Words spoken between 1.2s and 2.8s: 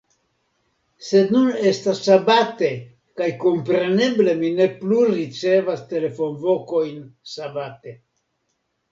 nun estas Sabate,